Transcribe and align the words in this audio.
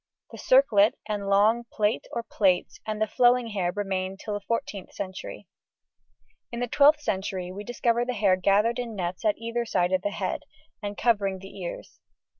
The 0.31 0.39
circlet 0.39 0.95
and 1.07 1.29
long 1.29 1.65
plait 1.71 2.07
or 2.11 2.23
plaits 2.23 2.79
and 2.87 2.99
the 2.99 3.05
flowing 3.05 3.49
hair 3.49 3.71
remained 3.71 4.19
till 4.19 4.33
the 4.33 4.43
14th 4.43 4.91
century. 4.93 5.47
In 6.51 6.59
the 6.59 6.67
12th 6.67 7.01
century 7.01 7.51
we 7.51 7.63
discover 7.63 8.03
the 8.03 8.13
hair 8.15 8.35
gathered 8.35 8.79
in 8.79 8.95
nets 8.95 9.23
at 9.23 9.37
either 9.37 9.63
side 9.63 9.91
of 9.91 10.01
the 10.01 10.09
head, 10.09 10.41
covering 10.97 11.37
the 11.37 11.55
ears. 11.61 11.99